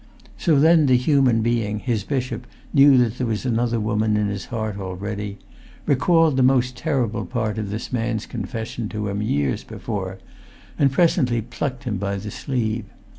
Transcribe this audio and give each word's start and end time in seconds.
So 0.35 0.59
then 0.59 0.87
the 0.87 0.97
human 0.97 1.43
being, 1.43 1.77
his 1.77 2.03
bishop, 2.03 2.47
knew 2.73 2.97
that 2.97 3.19
there 3.19 3.27
was 3.27 3.45
another 3.45 3.79
woman 3.79 4.17
in 4.17 4.29
his 4.29 4.45
heart 4.45 4.79
already; 4.79 5.37
recalled 5.85 6.37
the 6.37 6.41
most 6.41 6.75
terrible 6.75 7.21
part[Pg 7.23 7.29
385] 7.61 7.65
of 7.65 7.71
this 7.71 7.93
man's 7.93 8.25
confession 8.25 8.89
to 8.89 9.09
him, 9.09 9.21
years 9.21 9.63
before; 9.63 10.17
and 10.79 10.91
presently 10.91 11.43
plucked 11.43 11.83
him 11.83 11.97
by 11.97 12.15
the 12.15 12.31
sleeve. 12.31 12.85